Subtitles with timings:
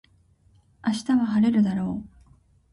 [0.83, 2.09] 明日は晴れるだろう